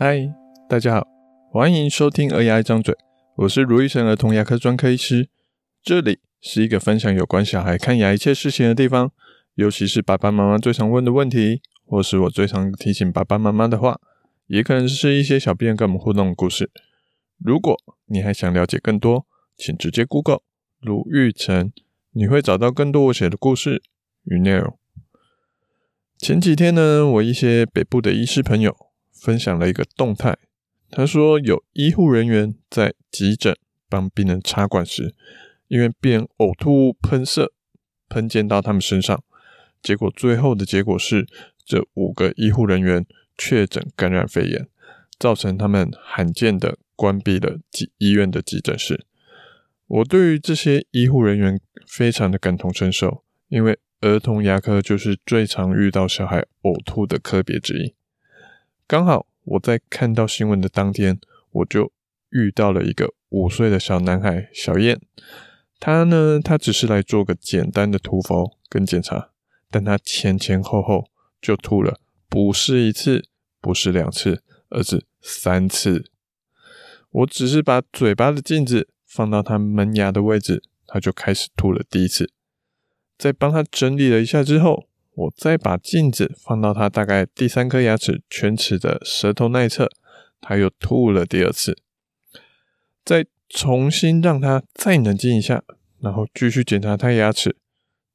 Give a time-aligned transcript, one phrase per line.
[0.00, 0.32] 嗨，
[0.68, 1.08] 大家好，
[1.50, 2.94] 欢迎收听《儿牙一张嘴》，
[3.34, 5.28] 我是卢医生儿童牙科专科医师。
[5.82, 9.10] 这里是一个分享有关小孩看牙一切事情的地方，
[9.56, 14.00] 尤其是爸爸妈妈最常问的问题，或是我最常提醒爸爸妈妈的话，
[14.46, 16.70] 也可能是一些小编跟我们互动的故事。
[17.44, 17.76] 如果
[18.06, 19.26] 你还想了解更多，
[19.56, 20.42] 请直接 Google
[20.80, 21.72] 卢玉成，
[22.12, 23.82] 你会找到更多我写的故事
[24.22, 24.78] 与内容。
[26.16, 28.87] 前几天呢，我一些北部的医师朋友。
[29.20, 30.36] 分享了一个动态，
[30.90, 33.56] 他说有医护人员在急诊
[33.88, 35.14] 帮病人插管时，
[35.66, 37.52] 因为病人呕吐物喷射
[38.08, 39.22] 喷溅到他们身上，
[39.82, 41.26] 结果最后的结果是
[41.64, 43.04] 这五个医护人员
[43.36, 44.68] 确诊感染肺炎，
[45.18, 49.04] 造成他们罕见的关闭了医医院的急诊室。
[49.86, 57.94] 我对于这些医护人员非常的感同身受，因为儿童牙科就是最常遇到小孩呕吐的科别之一。
[58.88, 61.92] 刚好我在看到新闻的当天，我就
[62.30, 64.98] 遇到了一个五岁的小男孩小燕。
[65.78, 69.28] 他呢，他只是来做个简单的涂氟跟检查，
[69.70, 72.00] 但他前前后后就吐了，
[72.30, 73.28] 不是一次，
[73.60, 76.10] 不是两次，而是三次。
[77.10, 82.32] 我只是把嘴巴的镜子放到他门牙的位置，他就开始吐了第一次。
[83.18, 84.87] 在帮他整理了一下之后，
[85.18, 89.90] 我再把镜子放到他大概第三颗牙齿犬齿的舌头那一侧，
[90.40, 91.76] 他又吐了第二次。
[93.04, 95.64] 再重新让他再冷静一下，
[95.98, 97.56] 然后继续检查他牙齿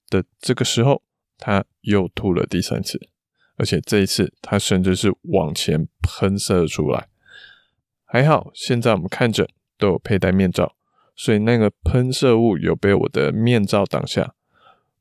[0.10, 1.04] 的这个时候，
[1.38, 3.10] 他又吐了第三次，
[3.58, 7.10] 而且这一次他甚至是往前喷射出来。
[8.06, 9.46] 还好，现在我们看诊
[9.78, 10.74] 都有佩戴面罩，
[11.18, 14.36] 所以那个喷射物有被我的面罩挡下。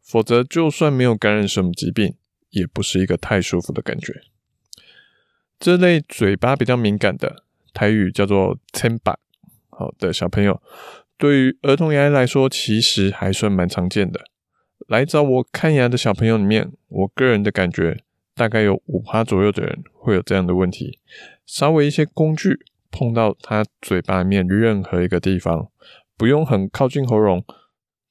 [0.02, 2.14] 否则，就算没有感染什么疾病，
[2.50, 4.22] 也不是一个太舒服的感觉。
[5.58, 9.16] 这类嘴巴比较敏感的，台语叫做“千把”
[9.70, 10.60] 好的小朋友，
[11.16, 14.20] 对于儿童牙医来说，其实还算蛮常见的。
[14.88, 18.02] 来找我看牙的小朋友里面，我个人的感觉，
[18.34, 20.98] 大概有五趴左右的人会有这样的问题。
[21.46, 22.58] 稍微一些工具
[22.90, 25.70] 碰到他嘴巴里面任何一个地方，
[26.16, 27.44] 不用很靠近喉咙。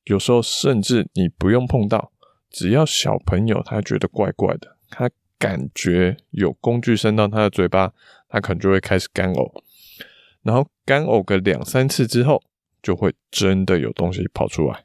[0.05, 2.11] 有时候甚至你不用碰到，
[2.49, 7.93] 只要小朋友他觉得怪怪的，他感觉有工具伸到他的嘴巴，
[8.27, 9.61] 他可能就会开始干呕，
[10.43, 12.41] 然后干呕个两三次之后，
[12.81, 14.83] 就会真的有东西跑出来。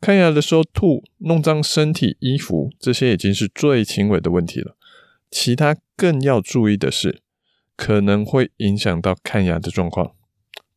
[0.00, 4.76] 看牙的时候吐、弄脏身体、衣服，这些已经是最轻微的问题了。
[5.30, 7.22] 其他更要注意的是，
[7.74, 10.14] 可能会影响到看牙的状况。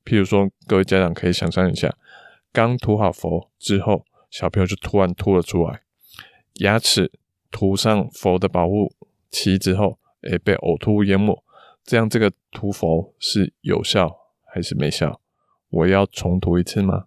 [0.05, 1.93] 譬如说，各位家长可以想象一下。
[2.51, 5.81] 刚涂好氟之后，小朋友就突然吐了出来，
[6.55, 7.11] 牙齿
[7.51, 8.93] 涂上氟的保护
[9.29, 11.43] 漆之后，诶，被呕吐物淹没，
[11.83, 15.21] 这样这个涂氟是有效还是没效？
[15.69, 17.05] 我要重涂一次吗？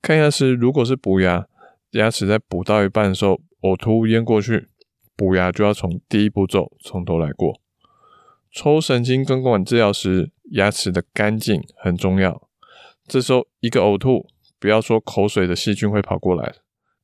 [0.00, 1.46] 看牙时，如果是补牙，
[1.90, 4.68] 牙齿在补到一半的时候，呕吐物淹过去，
[5.16, 7.60] 补牙就要从第一步骤从头来过。
[8.50, 12.47] 抽神经根管治疗时，牙齿的干净很重要，
[13.08, 14.28] 这时候一个呕吐。
[14.60, 16.52] 不要说口水的细菌会跑过来，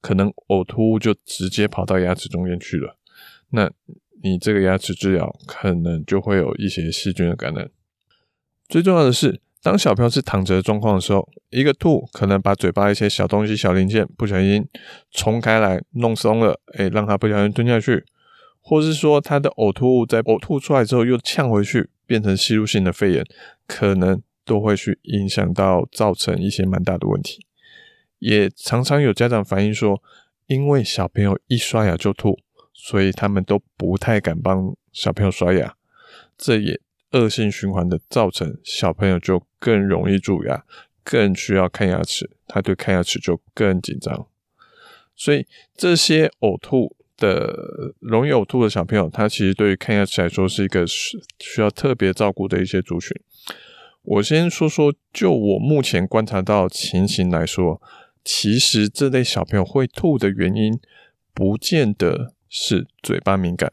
[0.01, 2.99] 可能呕吐物就直接跑到牙齿中间去了。
[3.51, 3.71] 那
[4.25, 7.71] 你这个牙齿治疗可能就会有一些细菌的感染。
[8.69, 14.67] 最重要的是，当小朋友是躺着的状况的时候，一个吐可能把嘴巴一些小东西、小零件不小心
[15.13, 18.05] 冲开来弄松了，诶，让他不小心吞下去，
[18.61, 23.25] 或是说他的呕吐物在呕吐出来之后又呛回去，变成吸入性的肺炎，
[23.69, 24.21] 可能。
[24.45, 27.47] 都会去影响到，造成一些蛮大的问题。
[28.19, 30.03] 也常常有家长反映说，
[30.47, 32.39] 因为小朋友一刷牙就吐，
[32.73, 35.75] 所以他们都不太敢帮小朋友刷牙。
[36.37, 36.81] 这也
[37.13, 40.65] 恶性循环的造成小朋友就更容易蛀牙，
[41.03, 44.27] 更需要看牙齿，他对看牙齿就更紧张。
[45.15, 53.15] 所以这些呕吐的容易呕吐的小朋友，他其实对于看牙齿来说是一个需需要特别照顾的一些族群。
[54.05, 57.81] 我先说说，就我目前观察到情形来说，
[58.23, 60.79] 其实这类小朋友会吐的原因，
[61.33, 63.73] 不见得是嘴巴敏感，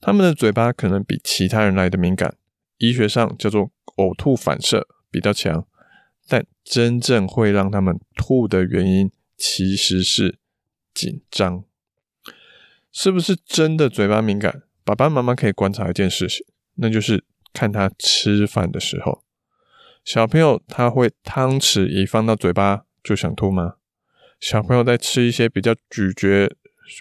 [0.00, 2.36] 他们的嘴巴可能比其他人来的敏感，
[2.78, 5.68] 医学上叫做呕吐反射比较强，
[6.26, 10.40] 但真正会让他们吐的原因，其实是
[10.92, 11.62] 紧张。
[12.90, 14.64] 是不是真的嘴巴敏感？
[14.82, 16.44] 爸爸妈妈可以观察一件事情，
[16.74, 17.24] 那就是。
[17.52, 19.22] 看他吃饭的时候，
[20.04, 23.74] 小朋友他会汤匙一放到嘴巴就想吐吗？
[24.40, 26.50] 小朋友在吃一些比较咀嚼、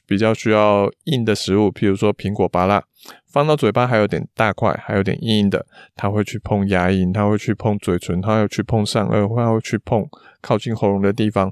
[0.06, 2.84] 比较需要硬的食物，譬如说苹果、芭乐，
[3.28, 5.66] 放到嘴巴还有点大块，还有点硬硬的，
[5.96, 10.08] 他会去碰牙龈，他会去碰嘴唇，他会去碰上颚，他会去碰
[10.40, 11.52] 靠近喉咙的地方。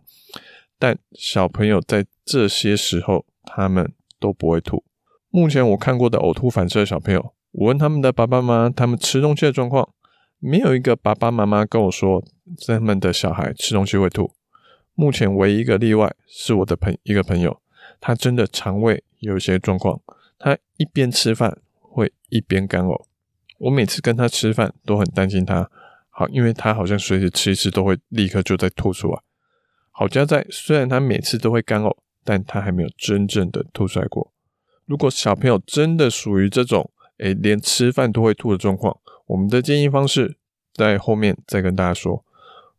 [0.77, 4.83] 但小朋友在这些时候，他们都不会吐。
[5.31, 9.89] 目前我看过的呕吐反射小朋友，我问他们的爸爸妈妈，他们吃东西的状况，
[10.37, 12.23] 没有一个爸爸妈妈跟我说
[12.67, 14.31] 他们的小孩吃东西会吐。
[14.93, 17.61] 目前唯一一个例外是我的朋一个朋友，
[17.99, 19.99] 他真的肠胃有一些状况，
[20.37, 23.05] 他一边吃饭会一边干呕。
[23.57, 25.69] 我每次跟他吃饭都很担心他，
[26.09, 29.19] 好，因为他好像随时吃一次都会立刻就在吐出来。
[29.91, 34.31] 好家在，虽然他每次都会干呕，但他还没有真正的吐出来过。
[34.85, 40.37] 如果小朋友真的属于这种，诶，连吃饭都会吐的状况，我们的建议方式
[40.73, 42.25] 在后面再跟大家说。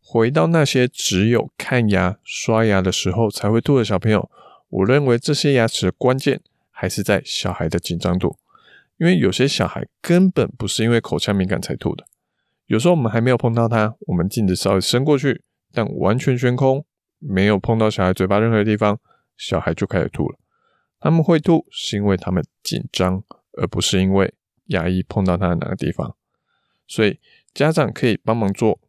[0.03, 4.29] 回到那些只有看牙、刷牙的时候才会吐的小朋友，
[4.69, 8.35] 我认为这些牙齿的关键还是在小孩的紧张度，
[8.97, 12.05] 因为有些小孩根本不是因为口腔敏感才吐的。
[12.65, 16.83] 有时候我们还没有碰到他，我们镜子稍微伸过去，但完全悬空，
[17.19, 18.99] 没有碰到小孩嘴巴任何地方，
[19.37, 20.37] 小孩就开始吐了。
[20.99, 24.33] 他们会吐是因为他们紧张，而不是因为
[24.65, 26.15] 牙医碰到他的哪个地方。
[26.87, 27.19] 所以
[27.53, 28.79] 家长可以帮忙做。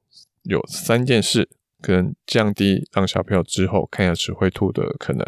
[0.45, 1.49] 有三件事
[1.81, 5.25] 可能降低让小朋友之后看牙齿会吐的可能。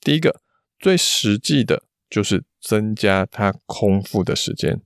[0.00, 0.40] 第一个，
[0.78, 4.80] 最实际的就是增加他空腹的时间。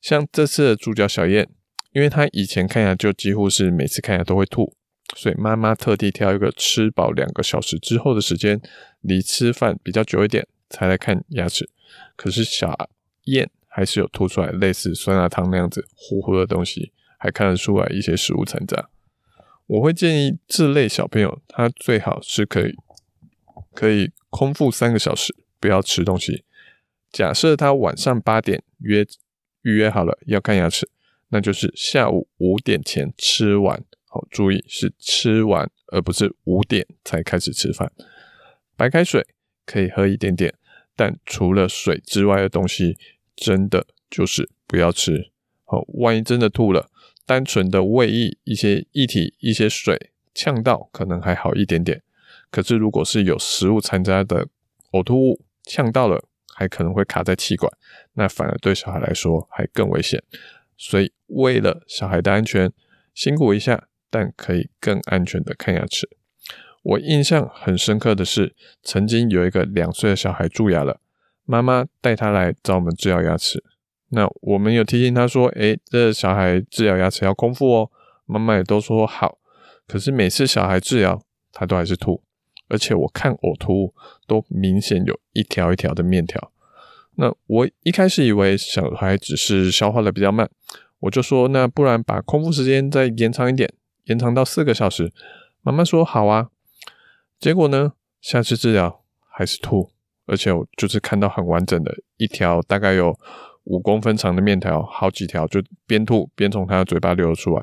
[0.00, 1.48] 像这次的主角小燕，
[1.90, 4.76] 因为他以前看牙就几乎是每次看牙都会吐，
[5.16, 8.60] 所以妈妈特地挑一个吃饱两个小时之后的时间，
[9.00, 11.68] 离吃饭比较久一点才来看牙齿。
[12.16, 12.90] 可是小
[13.24, 16.92] 燕还是有吐出来类似酸辣汤那样子糊糊的东西。
[17.18, 18.90] 还看得出来一些食物残渣，
[19.66, 22.74] 我会建议这类小朋友，他最好是可以
[23.72, 26.44] 可以空腹三个小时，不要吃东西。
[27.10, 29.04] 假设他晚上八点约
[29.62, 30.88] 预约好了要看牙齿，
[31.30, 33.82] 那就是下午五点前吃完。
[34.04, 37.90] 好，注意是吃完，而不是五点才开始吃饭。
[38.76, 39.26] 白开水
[39.66, 40.54] 可以喝一点点，
[40.94, 42.96] 但除了水之外的东西，
[43.34, 45.30] 真的就是不要吃。
[45.64, 46.88] 好，万一真的吐了。
[47.26, 52.00] 单纯的胃液、一些液体、一些水呛到，可能还好一点点。
[52.52, 54.46] 可是如果是有食物残渣的
[54.92, 56.24] 呕吐物呛到了，
[56.54, 57.70] 还可能会卡在气管，
[58.14, 60.22] 那反而对小孩来说还更危险。
[60.78, 62.72] 所以为了小孩的安全，
[63.12, 66.08] 辛苦一下，但可以更安全的看牙齿。
[66.86, 71.00] 我印象很深刻的是，曾经有一个两岁的小孩蛀牙了，
[71.44, 73.64] 妈妈带他来找我们治疗牙齿。
[74.10, 77.90] 那我们有提醒他说：“诶，这小孩治疗牙齿要空腹哦。”
[78.24, 79.38] 妈妈也都说好。
[79.88, 81.20] 可是每次小孩治疗，
[81.52, 82.22] 他都还是吐，
[82.68, 83.94] 而且我看呕吐物
[84.28, 86.52] 都明显有一条一条的面条。
[87.16, 90.48] 那我一开始以为小孩只是消化的比较慢，
[91.00, 93.72] 我就说：“那不然把空腹时间再延长一点，
[94.04, 95.12] 延长到四个小时。”
[95.62, 96.50] 妈妈说：“好啊。”
[97.38, 99.90] 结果呢，下次治疗还是吐，
[100.26, 103.18] 而且我就是看到很完整的一条，大概有。
[103.68, 107.60] 五公分长的面条，好几条，就边吐边从他的嘴巴流出来。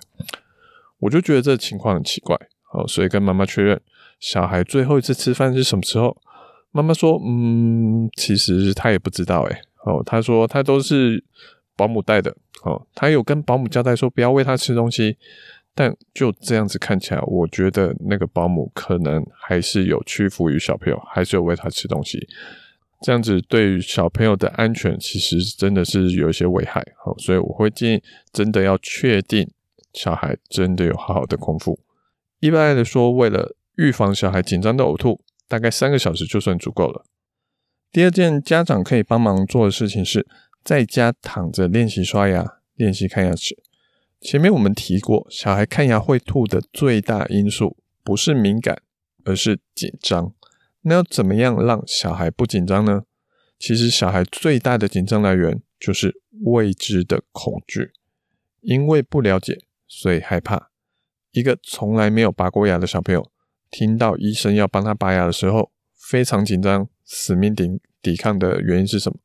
[1.00, 2.36] 我就觉得这情况很奇怪，
[2.74, 3.82] 哦，所以跟妈妈确认，
[4.20, 6.22] 小孩最后一次吃饭是什么时候？
[6.72, 11.24] 妈妈说，嗯，其实他也不知道，诶，哦，他说他都是
[11.78, 15.18] 保姆带的，哦，他有跟保姆交代说不要喂他吃东西，
[15.76, 22.28] 但就这样子看起来，我觉得那个保姆可能还是有屈服于小朋友，还是有喂他吃东西。
[23.02, 29.50] 这样子对于小朋友的安全，其实真的是有一些危害，好，所以我会建议，真的要确定
[29.94, 31.80] 小孩真的有好好的空腹。
[32.40, 37.04] 一般来说，为了预防小孩紧张的呕吐，大概三个小时就算足够了。
[37.92, 40.26] 第二件家长可以帮忙做的事情是，
[40.64, 43.63] 在家躺着练习刷牙，练习看牙齿。
[44.24, 47.76] 前面我们提过，小孩看牙会吐的最大因素
[48.06, 48.82] 不是敏感，
[49.26, 50.34] 而是紧张。
[50.84, 53.04] 那要怎么样让小孩不紧张呢？
[53.60, 57.92] 其实小孩最大的紧张来源就是未知的恐惧，
[58.62, 60.70] 因为不了解，所以害怕。
[61.32, 63.30] 一个从来没有拔过牙的小朋友，
[63.70, 69.20] 听到医生要帮他拔牙的时候，非常紧张，死命抵抵抗的原因是什么？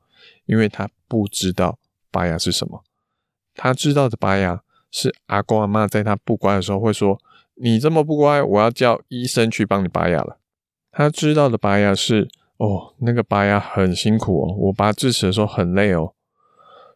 [0.47, 1.79] 因为他不知道
[2.11, 2.83] 拔牙是什么。
[3.55, 7.21] 他知道的拔牙是阿公阿嬷在他不乖的时候会说
[7.57, 10.39] ：“你这么不乖，我要叫医生去帮你拔牙了。”
[10.91, 16.15] 他知道的拔牙是哦，那个拔牙很辛苦哦，我拔智齿的时候很累哦，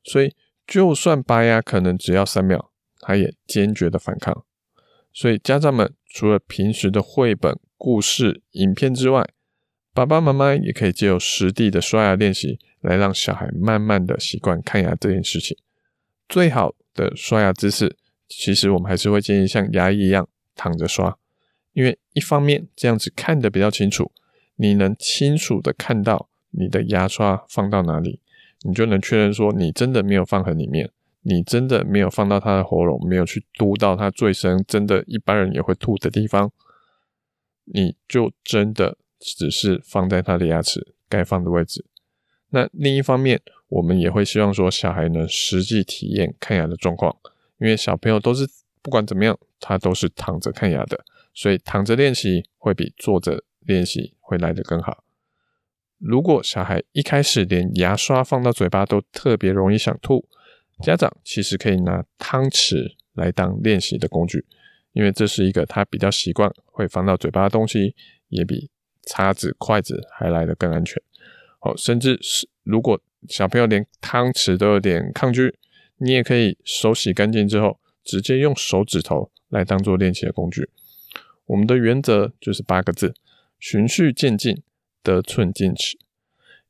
[0.03, 0.35] 所以
[0.67, 2.71] 就算拔牙可能只要三秒，
[3.01, 4.45] 他也坚决的反抗。
[5.13, 9.29] 所以家长们除了平时的绘本、故事、影片之外，
[9.93, 15.57] 爸爸妈妈也可以借由实地的刷牙练习来让小孩慢慢的习惯看牙这件事情。
[16.33, 17.95] 最好的刷牙姿势，
[18.27, 21.19] 其实我们还是会建议像牙医一样躺着刷，
[21.75, 24.11] 因为一方面这样子看得比较清楚，
[24.57, 28.19] 你能清楚的看到你的牙刷放到哪里，
[28.63, 36.51] 你就能确认说你真的没有放很里面，你真的没有放到他的喉咙，没有去嘟到他最深，真的一般人也会吐的地方，
[37.67, 41.85] 你就真的只是放在他的牙齿该放的位置。
[42.49, 47.17] 那另一方面，我们也会希望说小孩能实际体验看牙的状况，
[47.59, 48.47] 因为小朋友都是
[48.83, 51.03] 不管怎么样，他都是躺着看牙的，
[51.33, 55.03] 所以躺着练习会比坐着练习会来得更好。
[55.97, 60.29] 如果小孩一开始连牙刷放到嘴巴都特别容易想吐，
[60.83, 64.45] 家长其实可以拿汤匙来当练习的工具，
[64.93, 67.95] 因为这是一个他比较习惯会放到嘴巴的东西，
[68.29, 68.69] 也比
[69.07, 71.01] 叉子、筷子还来得更安全。
[71.61, 75.57] 哦，甚至是如果小朋友连汤匙都有点抗拒，
[75.99, 80.69] 你也可以手洗干净之后，直接用手指头来当做练习的工具。
[81.47, 83.15] 我们的原则就是八个字：
[83.59, 84.63] 循序渐进，
[85.03, 85.99] 得寸进尺。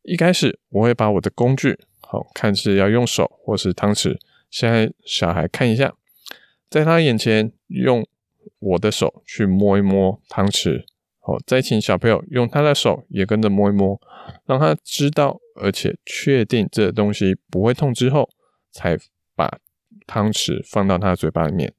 [0.02, 4.18] 一开始我会把我的工具，好，看是要用手或是汤匙，
[4.50, 5.94] 先让小孩看一下，
[6.68, 8.06] 在他眼前用
[8.59, 10.85] 我的手去摸一摸汤匙。
[11.21, 14.00] 好，再请小朋友用他的手也跟着摸一摸，
[14.44, 18.28] 让他知道，而且确定这东西不会痛之后，
[18.71, 18.97] 才
[19.35, 19.59] 把
[20.06, 21.73] 汤匙放到他的嘴巴里面。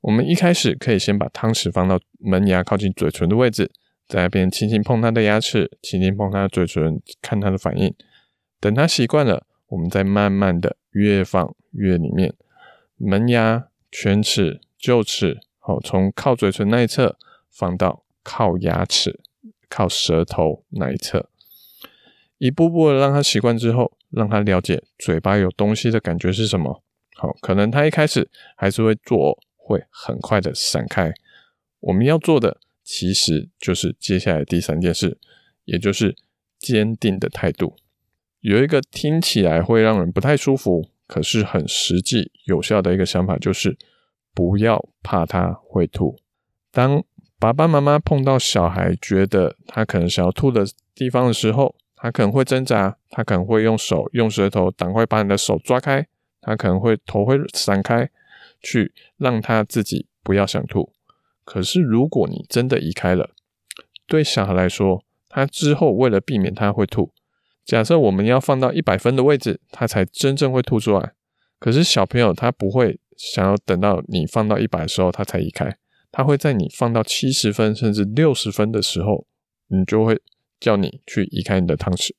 [0.00, 3.70] 我们一开始可以先把汤匙放到门牙靠近嘴唇的位置，
[4.06, 7.94] 在那边轻轻碰他的牙齿，轻轻碰他的嘴唇，看他的反应。
[8.60, 12.34] 等他习惯了，我们再慢慢的越放越里面，
[12.96, 17.16] 门牙、犬齿、臼齿，好，从靠嘴唇那一侧
[17.50, 18.04] 放到。
[18.28, 19.20] 靠牙齿、
[19.68, 21.30] 靠舌头那一侧，
[22.38, 26.82] 一步步的让他习惯之后，让他了解嘴巴有东西的感觉是什么。
[27.16, 31.12] 好，可能他一开始还是会做，会很快的闪开。
[31.80, 35.18] 我们要做的其实就是接下来第三件事，
[35.64, 36.14] 也就是
[36.58, 37.76] 坚定的态度。
[38.40, 43.76] 有一个听起来会让人不太舒服，可是很实际有效的一个想法，就是
[44.34, 46.16] 不要怕他会吐。
[46.70, 47.02] 当
[47.38, 50.64] 爸爸妈妈碰到小孩觉得他可能想要吐的
[50.94, 56.06] 地方的时候，他可能会挣扎，他可能会用手、用舌头赶快把你的手抓开，
[56.40, 58.08] 他可能会头会闪开，
[58.62, 60.92] 去让他自己不要想吐。
[61.44, 63.30] 可是如果你真的移开了，
[64.06, 67.12] 对小孩来说，他之后为了避免他会吐，
[67.64, 71.12] 假设我们要放到一百分的位置，他才真正会吐出来。
[71.58, 75.76] 可是小朋友他不会想要等到你放到一百的时候他才移开。
[76.12, 79.26] 他会在你放到七十分甚至六十分的时候，
[79.68, 80.20] 你就会
[80.60, 82.10] 叫你去移开你的汤匙。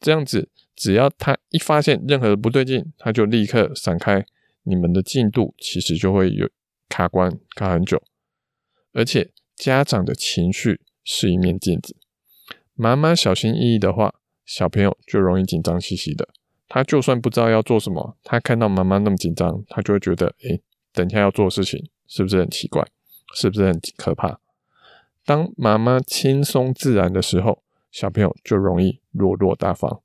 [0.00, 4.24] 这样子，只要他一发现任何的不对劲，他就立刻闪开，
[4.62, 6.48] 你们的进度其实就会有
[6.88, 8.02] 卡关卡很久。
[8.92, 11.96] 而且家长的情绪是一面镜子，
[12.74, 16.28] 妈妈小心翼翼的话，小朋友就容易紧张兮兮的。
[16.68, 22.86] 他就算不知道要做什么，他看到妈妈那么紧张，他就会觉得，诶，等一下要做的事情是不是很奇怪？
[23.34, 24.40] 是不是很可怕？
[25.28, 30.00] 当妈妈轻松自然的时候，小朋友就容易落落大方。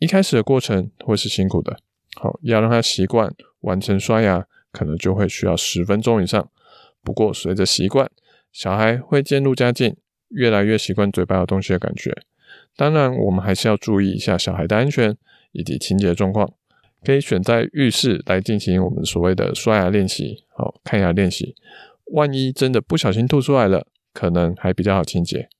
[0.00, 1.78] 一开始的过程会是辛苦的，
[2.16, 6.50] 好，要让他习惯完成刷牙，可能就会需要十分钟以上。
[7.04, 8.10] 不过随着习惯，
[8.50, 9.96] 小孩会渐入佳境，
[10.30, 12.12] 越来越习惯嘴巴有东西的感觉。
[12.74, 15.16] 当然，我们还是要注意一下小孩的安全
[15.52, 16.52] 以及清洁状况，
[17.04, 21.54] 可以选在浴室来进行我们所谓的刷牙练习，好，看牙练习。
[22.06, 25.50] 万一真的不小心吐出来了，可能还比较好清洁。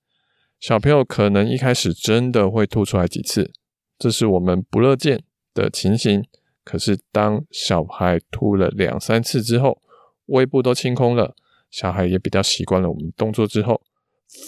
[0.59, 3.53] 小朋友可能一开始真的会吐出来几次，
[3.99, 6.25] 这是我们不乐见的情形。
[6.65, 9.83] 可是当小孩吐了两三次之后，
[10.27, 11.35] 胃部都清空了，
[11.71, 13.83] 小孩也比较习惯了我们动作之后，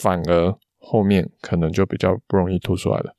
[0.00, 3.14] 反而后面可能就比较不容易吐出来了。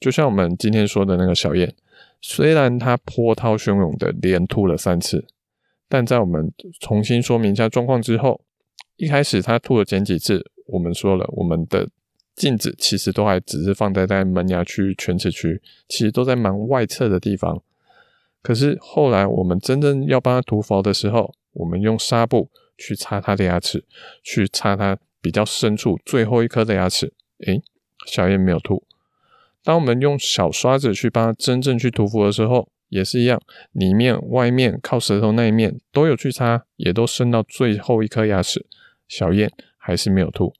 [0.00, 1.72] 就像我们今天说的那个小燕，
[2.20, 5.28] 虽然他波涛汹涌的连吐了三次。
[5.88, 8.40] 但在我们重新说明一下状况之后，
[8.96, 11.88] 一开始他吐了前几次，我们说了，我们的
[12.34, 17.62] 镜子其实都还只是放在在门牙区、犬齿区，其实都在蛮外侧的地方。
[18.42, 22.48] 可是后来我们真正要帮他涂氟的时候，我们用纱布
[22.78, 23.84] 去擦他的牙齿，
[24.22, 27.12] 去擦他比较深处最后一颗的牙齿，
[27.46, 27.60] 诶，
[28.06, 28.84] 小燕没有吐。
[29.62, 38.64] 当我们用小刷子去帮他真正去涂氟的时候，也是一样，里面、外面、靠舌头那一面都有去擦，也都伸到最后一颗牙齿。
[39.08, 40.52] 小燕还是没有吐。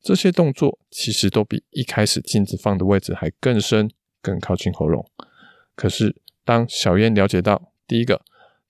[0.00, 5.08] 这些动作其实都比一开始镜子放的位置还更深、更靠近喉咙。
[5.76, 8.20] 可是当小燕了解到，第一个，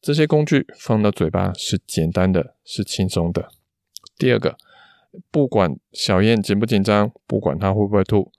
[0.01, 3.49] 这些工具放到嘴巴是简单的，是轻松的；
[4.19, 4.59] 第二个，
[5.31, 8.31] 不管小燕紧不紧张，不管她会不会吐，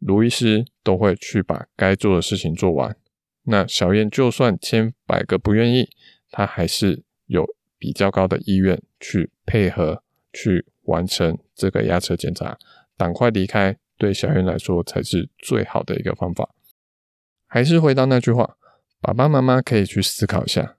[0.00, 2.96] 卢医师都会去把该做的事情做完。
[3.44, 5.88] 那小燕就算千百个不愿意，
[6.30, 7.46] 她还是有
[7.78, 12.58] 比较高的意愿去配合，去完成这个牙齿检查。
[12.96, 16.54] 赶快离开，对小燕来说才是最好的一个方法。
[17.46, 18.56] 还是回到那句话，
[19.00, 20.76] 爸爸妈妈可以去思考一下：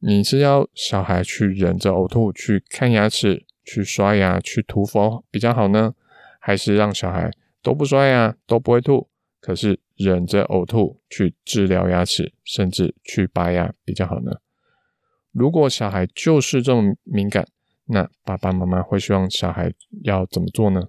[0.00, 5.94] 你是要小孩去忍着呕吐去看牙齿、去刷牙、去涂氟比较好呢，
[6.38, 7.30] 还是让小孩
[7.62, 9.08] 都不刷牙、都不会吐，
[9.40, 14.32] 可是忍着呕吐去治疗牙齿，甚至去拔牙比较好呢？
[15.32, 17.48] 如果小孩就是这么敏感，
[17.86, 19.72] 那爸爸妈妈会希望小孩
[20.02, 20.88] 要怎么做呢？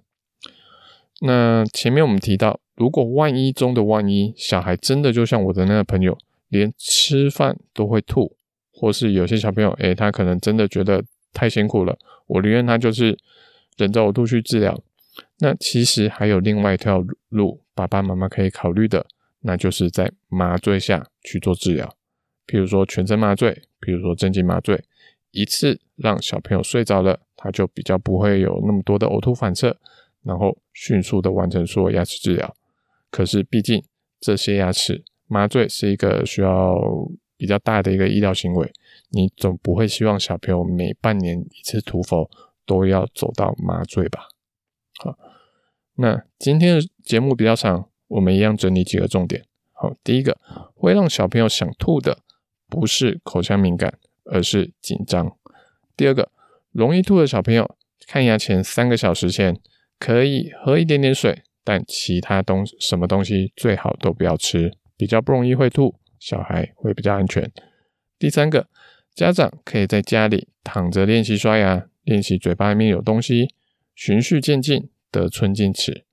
[1.20, 6.16] 那前面我们提到，如果万一中的万一，小孩真的就像我的那个朋友，
[6.48, 8.36] 连吃饭都会吐，
[8.72, 13.18] 或是有些小朋友，诶，他可能真的觉得太辛苦了，我宁愿他就是
[13.76, 14.78] 忍着呕吐去治疗。
[15.38, 19.06] 那其实还有另外一条路，爸爸妈妈可以考虑的，
[19.40, 21.94] 那就是在麻醉下去做治疗，
[22.46, 24.82] 譬如说全身麻醉，譬如说镇静麻醉，
[25.36, 29.76] 一次让小朋友睡着了，他就比较不会有那么多的呕吐反射。
[30.22, 32.52] 然后迅速的完成所有牙齿治疗，
[33.12, 33.80] 可是毕竟
[34.18, 36.74] 这些牙齿麻醉是一个需要
[37.36, 38.72] 比较大的一个医疗行为，
[39.10, 42.28] 你总不会希望小朋友每半年一次涂氟
[42.66, 44.26] 都要走到麻醉吧？
[44.98, 45.16] 好，
[45.94, 49.44] 那今天的节目比较长，我们一样整理几个重点。
[49.74, 50.36] 好，第一个
[50.74, 52.18] 会让小朋友想吐的
[52.68, 53.96] 不是口腔敏感，
[54.30, 55.36] 而是紧张。
[55.96, 56.30] 第二个，
[56.72, 59.60] 容易吐的小朋友看牙前三个小时前。
[59.98, 67.50] 可以喝一点点水，但其他东什么东西最好都不要吃，比较不容易会吐，小孩会比较安全。
[68.18, 68.68] 第三个，
[69.14, 73.54] 家长可以在家里躺着练习刷牙，练习嘴巴里面有东西，
[73.94, 76.04] 循序渐进，得寸进尺。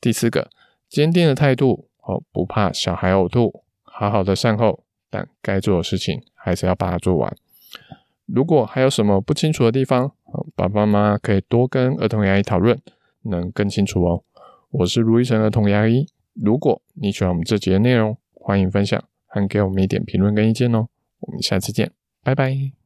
[0.00, 0.48] 第四个，
[0.88, 7.36] 坚定的态度哦，不怕小孩呕吐，好好的善后，但该做的事情还是要把它做完。
[8.26, 10.12] 如果还有什么不清楚的地方，
[10.54, 12.80] 爸爸妈妈可以多跟儿童牙医讨论。
[13.26, 14.22] 能更清楚哦。
[14.70, 16.06] 我是卢医生儿童牙医。
[16.34, 20.88] 如果你喜欢我们这节的内容，欢迎分享还给我们一点评论跟意见哦。
[21.20, 21.90] 我们下次见，
[22.22, 22.83] 拜拜。